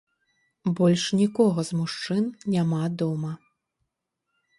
Больш 0.77 1.03
нікога 1.19 1.59
з 1.69 1.81
мужчын 1.81 2.23
няма 2.55 2.81
дома. 3.03 3.31